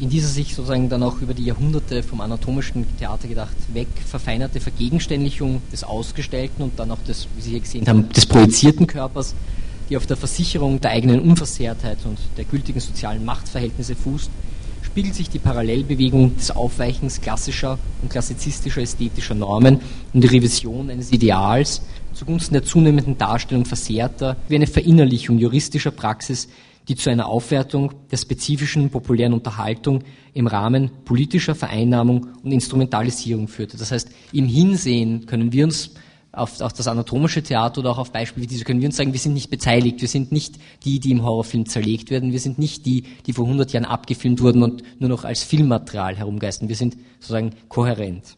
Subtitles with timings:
[0.00, 4.58] in dieser sich sozusagen dann auch über die Jahrhunderte vom anatomischen Theater gedacht weg verfeinerte
[4.58, 9.34] Vergegenständlichung des Ausgestellten und dann auch des, wie Sie hier gesehen haben, des projizierten Körpers,
[9.88, 14.30] die auf der Versicherung der eigenen Unversehrtheit und der gültigen sozialen Machtverhältnisse fußt,
[14.82, 19.80] spiegelt sich die Parallelbewegung des Aufweichens klassischer und klassizistischer ästhetischer Normen
[20.14, 21.82] und die Revision eines Ideals
[22.14, 26.48] zugunsten der zunehmenden Darstellung versehrter wie eine Verinnerlichung juristischer Praxis
[26.90, 30.02] die zu einer Aufwertung der spezifischen populären Unterhaltung
[30.34, 33.76] im Rahmen politischer Vereinnahmung und Instrumentalisierung führte.
[33.76, 35.94] Das heißt, im Hinsehen können wir uns
[36.32, 39.12] auf, auf das anatomische Theater oder auch auf Beispiele wie diese können wir uns sagen,
[39.12, 42.58] wir sind nicht beteiligt, wir sind nicht die, die im Horrorfilm zerlegt werden, wir sind
[42.58, 46.76] nicht die, die vor 100 Jahren abgefilmt wurden und nur noch als Filmmaterial herumgeistern, wir
[46.76, 48.36] sind sozusagen kohärent.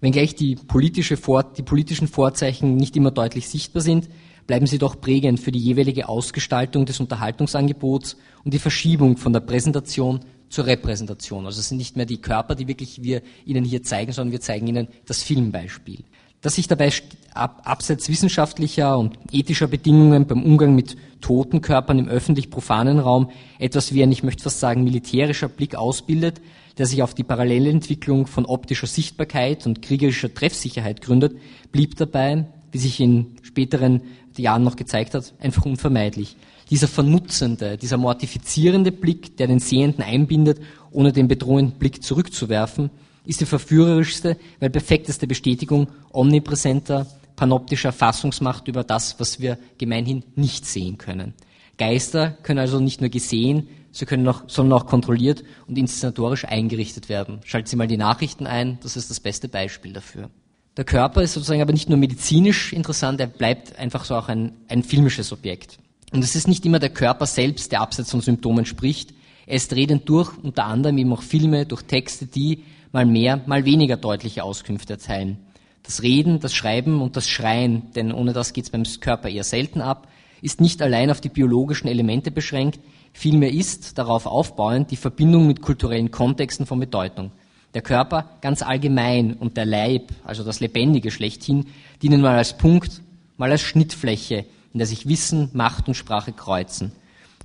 [0.00, 1.16] Wenngleich die, politische
[1.56, 4.08] die politischen Vorzeichen nicht immer deutlich sichtbar sind,
[4.50, 9.38] bleiben sie doch prägend für die jeweilige Ausgestaltung des Unterhaltungsangebots und die Verschiebung von der
[9.38, 11.46] Präsentation zur Repräsentation.
[11.46, 14.40] Also es sind nicht mehr die Körper, die wirklich wir Ihnen hier zeigen, sondern wir
[14.40, 16.02] zeigen Ihnen das Filmbeispiel.
[16.40, 16.90] Dass sich dabei
[17.32, 23.94] abseits wissenschaftlicher und ethischer Bedingungen beim Umgang mit toten Körpern im öffentlich profanen Raum etwas
[23.94, 26.40] wie ein, ich möchte fast sagen, militärischer Blick ausbildet,
[26.76, 31.36] der sich auf die Parallelentwicklung von optischer Sichtbarkeit und kriegerischer Treffsicherheit gründet,
[31.70, 34.02] blieb dabei, wie sich in späteren
[34.40, 36.36] Jahren noch gezeigt hat, einfach unvermeidlich.
[36.70, 40.60] Dieser vernutzende, dieser mortifizierende Blick, der den Sehenden einbindet,
[40.90, 42.90] ohne den bedrohenden Blick zurückzuwerfen,
[43.24, 50.66] ist die verführerischste, weil perfekteste Bestätigung omnipräsenter, panoptischer Fassungsmacht über das, was wir gemeinhin nicht
[50.66, 51.34] sehen können.
[51.78, 57.08] Geister können also nicht nur gesehen, sie können auch, sondern auch kontrolliert und inszenatorisch eingerichtet
[57.08, 57.40] werden.
[57.44, 60.30] Schalten Sie mal die Nachrichten ein, das ist das beste Beispiel dafür.
[60.76, 64.52] Der Körper ist sozusagen aber nicht nur medizinisch interessant, er bleibt einfach so auch ein,
[64.68, 65.78] ein filmisches Objekt.
[66.12, 69.12] Und es ist nicht immer der Körper selbst, der abseits von Symptomen spricht.
[69.46, 73.64] Er ist redend durch, unter anderem eben auch Filme, durch Texte, die mal mehr, mal
[73.64, 75.38] weniger deutliche Auskünfte erteilen.
[75.82, 79.44] Das Reden, das Schreiben und das Schreien, denn ohne das geht es beim Körper eher
[79.44, 80.08] selten ab,
[80.42, 82.80] ist nicht allein auf die biologischen Elemente beschränkt,
[83.12, 87.32] vielmehr ist, darauf aufbauend, die Verbindung mit kulturellen Kontexten von Bedeutung.
[87.74, 91.66] Der Körper ganz allgemein und der Leib, also das Lebendige schlechthin,
[92.02, 93.00] dienen mal als Punkt,
[93.36, 96.92] mal als Schnittfläche, in der sich Wissen, Macht und Sprache kreuzen.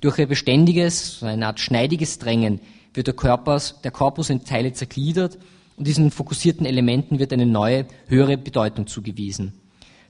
[0.00, 2.60] Durch ihr beständiges, eine Art schneidiges Drängen
[2.92, 5.38] wird der, Körpers, der Korpus in Teile zergliedert
[5.76, 9.52] und diesen fokussierten Elementen wird eine neue, höhere Bedeutung zugewiesen.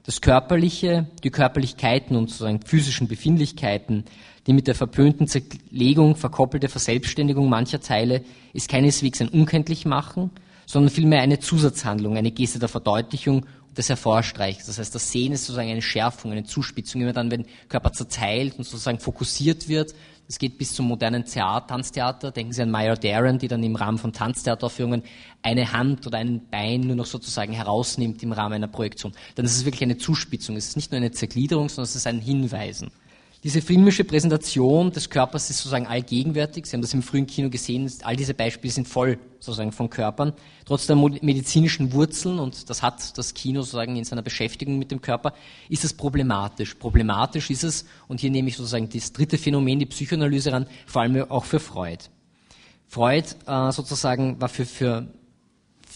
[0.07, 4.05] Das Körperliche, die Körperlichkeiten und sozusagen physischen Befindlichkeiten,
[4.47, 8.23] die mit der verpönten Zerlegung verkoppelte Verselbstständigung mancher Teile
[8.53, 10.31] ist keineswegs ein Unkenntlichmachen,
[10.65, 14.67] sondern vielmehr eine Zusatzhandlung, eine Geste der Verdeutlichung des Hervorstreichs.
[14.67, 18.59] Das heißt, das Sehen ist sozusagen eine Schärfung, eine Zuspitzung, immer dann, wenn Körper zerteilt
[18.59, 19.95] und sozusagen fokussiert wird.
[20.29, 22.33] Es geht bis zum modernen Theater, Tanztheater.
[22.33, 25.05] Denken Sie an Maya Daren, die dann im Rahmen von Tanztheateraufführungen
[25.43, 29.13] eine Hand oder ein Bein nur noch sozusagen herausnimmt im Rahmen einer Projektion.
[29.37, 30.57] Dann ist es wirklich eine Zuspitzung.
[30.57, 32.91] Es ist nicht nur eine Zergliederung, sondern es ist ein Hinweisen.
[33.45, 36.67] Diese filmische Präsentation des Körpers ist sozusagen allgegenwärtig.
[36.67, 37.91] Sie haben das im frühen Kino gesehen.
[38.03, 40.33] All diese Beispiele sind voll sozusagen von Körpern.
[40.65, 45.01] Trotz der medizinischen Wurzeln, und das hat das Kino sozusagen in seiner Beschäftigung mit dem
[45.01, 45.35] Körper,
[45.69, 46.75] ist es problematisch.
[46.75, 51.03] Problematisch ist es, und hier nehme ich sozusagen das dritte Phänomen, die Psychoanalyse ran, vor
[51.03, 52.05] allem auch für Freud.
[52.89, 55.09] Freud äh, sozusagen war für, für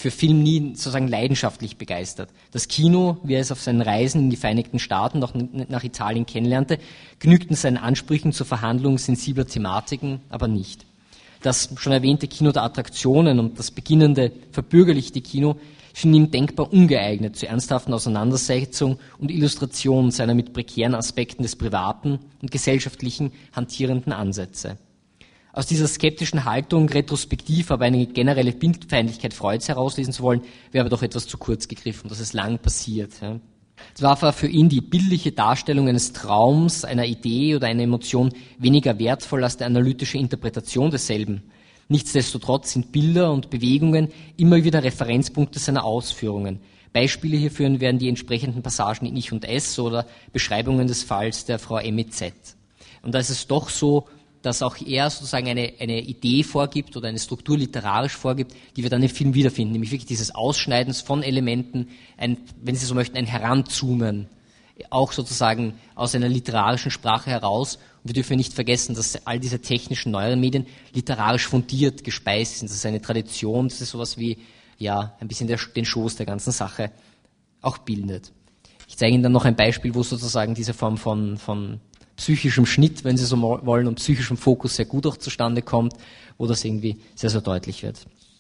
[0.00, 2.31] für Film nie sozusagen leidenschaftlich begeistert.
[2.53, 6.25] Das Kino, wie er es auf seinen Reisen in die Vereinigten Staaten, auch nach Italien
[6.25, 6.78] kennenlernte,
[7.19, 10.87] genügten seinen Ansprüchen zur Verhandlung sensibler Thematiken aber nicht.
[11.43, 15.56] Das schon erwähnte Kino der Attraktionen und das beginnende verbürgerlichte Kino
[15.93, 22.21] schien ihm denkbar ungeeignet zur ernsthaften Auseinandersetzung und Illustration seiner mit prekären Aspekten des privaten
[22.41, 24.78] und gesellschaftlichen hantierenden Ansätze.
[25.53, 30.91] Aus dieser skeptischen Haltung retrospektiv aber eine generelle Bildfeindlichkeit Freuds herauslesen zu wollen, wäre aber
[30.91, 32.09] doch etwas zu kurz gegriffen.
[32.09, 33.12] Das ist lang passiert.
[33.21, 33.41] Ja.
[33.94, 38.99] Es war für ihn die bildliche Darstellung eines Traums, einer Idee oder einer Emotion weniger
[38.99, 41.43] wertvoll als die analytische Interpretation desselben.
[41.88, 46.61] Nichtsdestotrotz sind Bilder und Bewegungen immer wieder Referenzpunkte seiner Ausführungen.
[46.93, 51.58] Beispiele hierfür wären die entsprechenden Passagen in Ich und S oder Beschreibungen des Falls der
[51.58, 52.56] Frau MEZ.
[53.03, 54.06] Und da ist es doch so,
[54.42, 58.90] dass auch er sozusagen eine, eine Idee vorgibt oder eine Struktur literarisch vorgibt, die wir
[58.90, 63.16] dann im Film wiederfinden, nämlich wirklich dieses Ausschneidens von Elementen, ein, wenn Sie so möchten,
[63.16, 64.28] ein Heranzoomen,
[64.88, 67.76] auch sozusagen aus einer literarischen Sprache heraus.
[68.02, 72.70] Und wir dürfen nicht vergessen, dass all diese technischen neueren Medien literarisch fundiert gespeist sind.
[72.70, 74.38] Das ist eine Tradition, das ist sowas wie,
[74.78, 76.93] ja, ein bisschen der, den Schoß der ganzen Sache
[77.60, 78.32] auch bildet.
[78.88, 81.81] Ich zeige Ihnen dann noch ein Beispiel, wo sozusagen diese Form von, von
[82.20, 85.94] psychischem Schnitt, wenn Sie so wollen, und psychischem Fokus sehr gut auch zustande kommt,
[86.37, 87.96] wo das irgendwie sehr, sehr deutlich wird.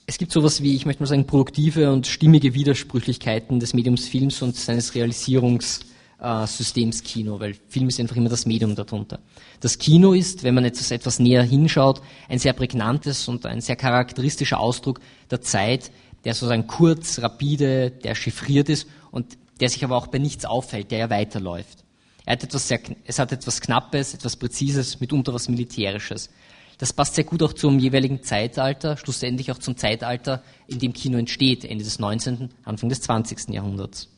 [0.06, 4.42] Es gibt sowas wie, ich möchte mal sagen, produktive und stimmige Widersprüchlichkeiten des Mediums Films
[4.42, 9.18] und seines Realisierungssystems Kino, weil Film ist einfach immer das Medium darunter.
[9.60, 13.76] Das Kino ist, wenn man etwas, etwas näher hinschaut, ein sehr prägnantes und ein sehr
[13.76, 15.00] charakteristischer Ausdruck
[15.30, 15.90] der Zeit,
[16.24, 20.90] der sozusagen kurz, rapide, der chiffriert ist und der sich aber auch bei nichts auffällt,
[20.90, 21.84] der ja weiterläuft.
[22.30, 26.30] Hat etwas sehr, es hat etwas Knappes, etwas Präzises, mitunter was Militärisches.
[26.78, 31.18] Das passt sehr gut auch zum jeweiligen Zeitalter, schlussendlich auch zum Zeitalter, in dem Kino
[31.18, 33.48] entsteht, Ende des 19., Anfang des 20.
[33.48, 34.08] Jahrhunderts.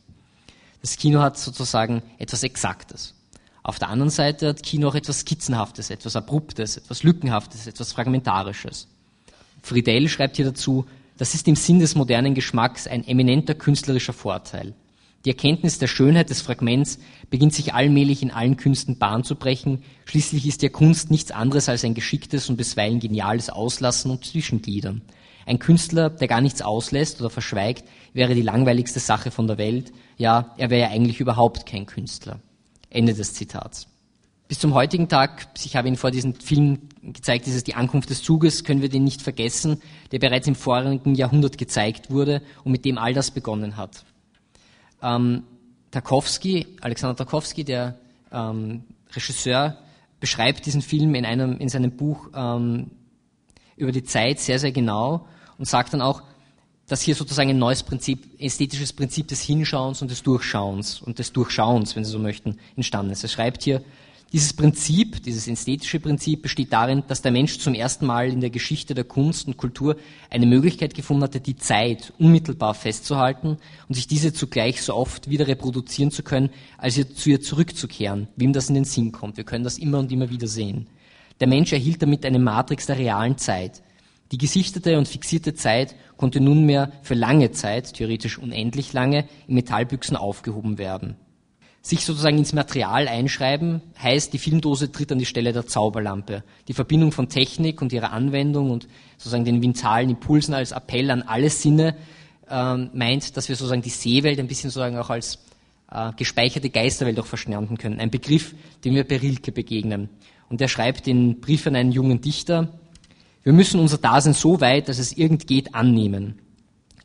[0.83, 3.15] Das Kino hat sozusagen etwas Exaktes.
[3.63, 8.89] Auf der anderen Seite hat Kino auch etwas Skizzenhaftes, etwas Abruptes, etwas Lückenhaftes, etwas Fragmentarisches.
[9.63, 10.85] Friedel schreibt hier dazu,
[11.17, 14.75] das ist im Sinn des modernen Geschmacks ein eminenter künstlerischer Vorteil.
[15.25, 16.99] Die Erkenntnis der Schönheit des Fragments
[17.31, 19.83] beginnt sich allmählich in allen Künsten Bahn zu brechen.
[20.05, 25.03] Schließlich ist ja Kunst nichts anderes als ein geschicktes und bisweilen geniales Auslassen und Zwischengliedern.
[25.47, 29.93] Ein Künstler, der gar nichts auslässt oder verschweigt, wäre die langweiligste Sache von der Welt.
[30.17, 32.41] Ja, er wäre ja eigentlich überhaupt kein Künstler.
[32.91, 33.87] Ende des Zitats.
[34.49, 38.23] Bis zum heutigen Tag, ich habe Ihnen vor diesem Film gezeigt, dieses Die Ankunft des
[38.23, 39.81] Zuges, können wir den nicht vergessen,
[40.11, 44.05] der bereits im vorigen Jahrhundert gezeigt wurde und mit dem all das begonnen hat.
[45.03, 45.45] Ähm,
[45.91, 47.99] Tarkovsky, Alexander Tarkovsky, der
[48.33, 48.85] ähm,
[49.15, 49.79] Regisseur,
[50.21, 52.91] beschreibt diesen Film in, einem, in seinem Buch ähm,
[53.77, 55.27] über die Zeit sehr, sehr genau
[55.59, 56.23] und sagt dann auch,
[56.87, 61.33] dass hier sozusagen ein neues Prinzip, ästhetisches Prinzip des Hinschauens und des Durchschauens und des
[61.33, 63.23] Durchschauens, wenn Sie so möchten, entstanden ist.
[63.23, 63.83] Er schreibt hier,
[64.33, 68.49] dieses Prinzip, dieses ästhetische Prinzip besteht darin, dass der Mensch zum ersten Mal in der
[68.49, 69.97] Geschichte der Kunst und Kultur
[70.31, 73.59] eine Möglichkeit gefunden hatte, die Zeit unmittelbar festzuhalten
[73.89, 76.49] und sich diese zugleich so oft wieder reproduzieren zu können,
[76.79, 79.37] als ihr zu ihr zurückzukehren, wem das in den Sinn kommt.
[79.37, 80.87] Wir können das immer und immer wieder sehen.
[81.41, 83.83] Der Mensch erhielt damit eine Matrix der realen Zeit.
[84.31, 90.17] Die gesichtete und fixierte Zeit konnte nunmehr für lange Zeit, theoretisch unendlich lange, in Metallbüchsen
[90.17, 91.17] aufgehoben werden
[91.83, 96.45] sich sozusagen ins Material einschreiben, heißt, die Filmdose tritt an die Stelle der Zauberlampe.
[96.69, 98.87] Die Verbindung von Technik und ihrer Anwendung und
[99.19, 101.97] sozusagen den vintalen Impulsen als Appell an alle Sinne
[102.49, 105.41] ähm, meint, dass wir sozusagen die Seewelt ein bisschen sozusagen auch als
[105.91, 107.99] äh, gespeicherte Geisterwelt auch verstanden können.
[107.99, 108.55] Ein Begriff,
[108.85, 110.09] den wir bei Rilke begegnen.
[110.49, 112.79] Und er schreibt den Brief an einen jungen Dichter,
[113.43, 116.39] wir müssen unser Dasein so weit, dass es irgend geht, annehmen.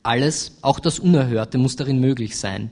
[0.03, 2.69] Alles, auch das Unerhörte, muss darin möglich sein.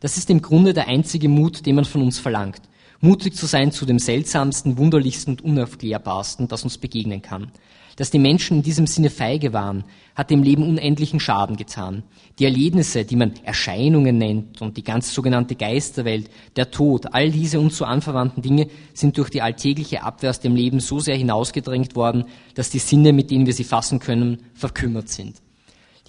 [0.00, 2.62] Das ist im Grunde der einzige Mut, den man von uns verlangt.
[3.02, 7.52] Mutig zu sein zu dem seltsamsten, wunderlichsten und unaufklärbarsten, das uns begegnen kann.
[7.96, 12.02] Dass die Menschen in diesem Sinne feige waren, hat dem Leben unendlichen Schaden getan.
[12.38, 17.60] Die Erlebnisse, die man Erscheinungen nennt und die ganze sogenannte Geisterwelt, der Tod, all diese
[17.60, 21.94] uns so anverwandten Dinge sind durch die alltägliche Abwehr aus dem Leben so sehr hinausgedrängt
[21.94, 22.24] worden,
[22.54, 25.42] dass die Sinne, mit denen wir sie fassen können, verkümmert sind.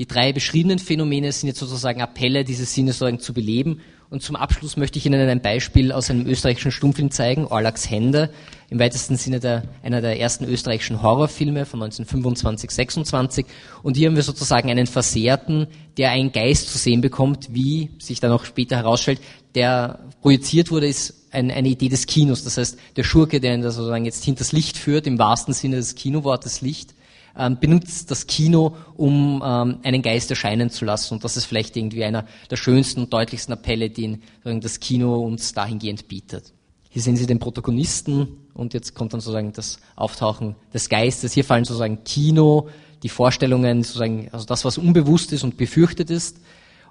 [0.01, 3.81] Die drei beschriebenen Phänomene sind jetzt sozusagen Appelle, diese Sinne sozusagen zu beleben.
[4.09, 8.31] Und zum Abschluss möchte ich Ihnen ein Beispiel aus einem österreichischen Stummfilm zeigen, Orlax Hände,
[8.71, 13.45] im weitesten Sinne der, einer der ersten österreichischen Horrorfilme von 1925, 26.
[13.83, 15.67] Und hier haben wir sozusagen einen Versehrten,
[15.97, 19.21] der einen Geist zu sehen bekommt, wie sich dann auch später herausstellt,
[19.53, 22.43] der projiziert wurde, ist ein, eine Idee des Kinos.
[22.43, 25.93] Das heißt, der Schurke, der ihn sozusagen jetzt hinters Licht führt, im wahrsten Sinne des
[25.93, 26.95] Kinowortes Licht,
[27.37, 31.15] ähm, benutzt das Kino, um ähm, einen Geist erscheinen zu lassen.
[31.15, 35.53] Und das ist vielleicht irgendwie einer der schönsten und deutlichsten Appelle, den das Kino uns
[35.53, 36.53] dahingehend bietet.
[36.89, 41.31] Hier sehen Sie den Protagonisten und jetzt kommt dann sozusagen das Auftauchen des Geistes.
[41.31, 42.67] Hier fallen sozusagen Kino,
[43.01, 46.41] die Vorstellungen, sozusagen, also das, was unbewusst ist und befürchtet ist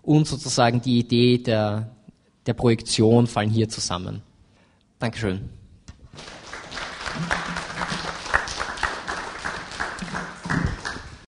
[0.02, 1.90] und sozusagen die Idee der,
[2.46, 4.22] der Projektion fallen hier zusammen.
[4.98, 5.59] Dankeschön.